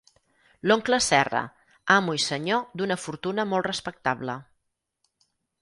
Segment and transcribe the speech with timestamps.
[0.69, 1.41] L'oncle Serra,
[1.97, 4.39] amo i senyor d'una fortuna molt respectable.